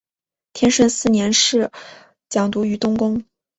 [0.53, 1.71] 天顺四年侍
[2.27, 3.23] 讲读于东宫。